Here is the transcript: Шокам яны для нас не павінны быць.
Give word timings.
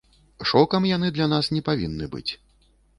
Шокам 0.51 0.89
яны 0.95 1.13
для 1.19 1.29
нас 1.37 1.53
не 1.55 1.65
павінны 1.71 2.13
быць. 2.19 2.29